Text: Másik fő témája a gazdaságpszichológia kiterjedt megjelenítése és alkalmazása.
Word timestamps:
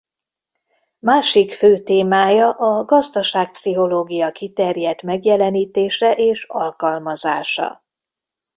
Másik 0.99 1.53
fő 1.53 1.83
témája 1.83 2.49
a 2.51 2.83
gazdaságpszichológia 2.85 4.31
kiterjedt 4.31 5.01
megjelenítése 5.01 6.13
és 6.15 6.43
alkalmazása. 6.43 7.83